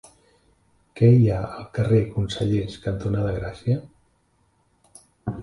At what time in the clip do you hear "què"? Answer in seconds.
0.99-1.09